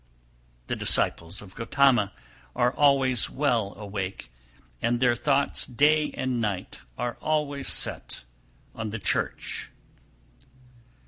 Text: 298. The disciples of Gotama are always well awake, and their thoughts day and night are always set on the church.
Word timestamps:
298. 0.67 0.67
The 0.67 0.75
disciples 0.83 1.41
of 1.43 1.53
Gotama 1.53 2.11
are 2.55 2.73
always 2.73 3.29
well 3.29 3.75
awake, 3.77 4.31
and 4.81 4.99
their 4.99 5.13
thoughts 5.13 5.67
day 5.67 6.09
and 6.15 6.41
night 6.41 6.79
are 6.97 7.17
always 7.21 7.67
set 7.67 8.23
on 8.73 8.89
the 8.89 8.97
church. 8.97 9.69